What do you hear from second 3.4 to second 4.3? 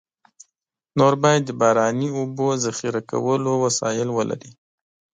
وسایل